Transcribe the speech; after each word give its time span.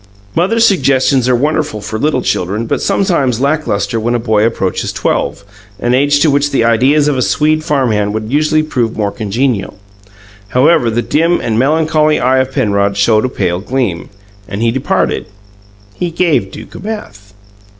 Mothers' 0.33 0.65
suggestions 0.65 1.29
are 1.29 1.35
wonderful 1.35 1.79
for 1.79 1.99
little 1.99 2.23
children 2.23 2.65
but 2.65 2.81
sometimes 2.81 3.39
lack 3.39 3.67
lustre 3.67 3.99
when 3.99 4.15
a 4.15 4.19
boy 4.19 4.43
approaches 4.43 4.91
twelve 4.91 5.45
an 5.77 5.93
age 5.93 6.21
to 6.21 6.31
which 6.31 6.49
the 6.49 6.63
ideas 6.63 7.07
of 7.07 7.15
a 7.17 7.21
Swede 7.21 7.63
farm 7.63 7.91
hand 7.91 8.11
would 8.15 8.33
usually 8.33 8.63
prove 8.63 8.97
more 8.97 9.11
congenial. 9.11 9.77
However, 10.47 10.89
the 10.89 11.03
dim 11.03 11.39
and 11.39 11.59
melancholy 11.59 12.19
eye 12.19 12.39
of 12.39 12.51
Penrod 12.51 12.97
showed 12.97 13.25
a 13.25 13.29
pale 13.29 13.59
gleam, 13.59 14.09
and 14.47 14.63
he 14.63 14.71
departed. 14.71 15.27
He 15.93 16.09
gave 16.09 16.49
Duke 16.49 16.73
a 16.73 16.79
bath. 16.79 17.35